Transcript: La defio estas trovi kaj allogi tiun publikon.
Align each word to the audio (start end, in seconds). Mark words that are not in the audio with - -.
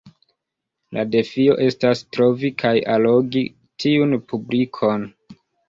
La 0.97 1.03
defio 1.15 1.57
estas 1.65 2.01
trovi 2.17 2.51
kaj 2.63 2.73
allogi 2.95 3.47
tiun 3.87 4.19
publikon. 4.35 5.09